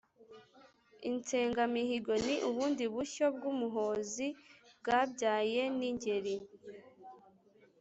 [1.09, 4.27] Insengamihigo: Ni ubundi bushyo bw’Umuhozi
[4.79, 6.35] bwabyawe n’Ingeri.